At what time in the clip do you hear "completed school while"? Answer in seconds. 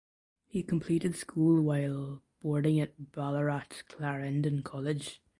0.63-2.23